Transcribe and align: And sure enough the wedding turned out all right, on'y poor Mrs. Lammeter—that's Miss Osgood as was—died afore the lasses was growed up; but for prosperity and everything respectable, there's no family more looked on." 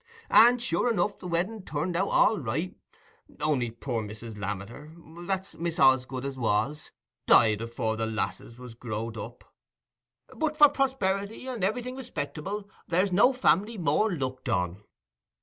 And 0.31 0.59
sure 0.59 0.89
enough 0.91 1.19
the 1.19 1.27
wedding 1.27 1.61
turned 1.61 1.95
out 1.95 2.07
all 2.07 2.39
right, 2.39 2.75
on'y 3.39 3.69
poor 3.69 4.01
Mrs. 4.01 4.35
Lammeter—that's 4.39 5.57
Miss 5.57 5.77
Osgood 5.77 6.25
as 6.25 6.39
was—died 6.39 7.61
afore 7.61 7.97
the 7.97 8.07
lasses 8.07 8.57
was 8.57 8.73
growed 8.73 9.15
up; 9.15 9.53
but 10.35 10.55
for 10.57 10.69
prosperity 10.69 11.45
and 11.45 11.63
everything 11.63 11.95
respectable, 11.95 12.67
there's 12.87 13.11
no 13.11 13.31
family 13.31 13.77
more 13.77 14.11
looked 14.11 14.49
on." 14.49 14.83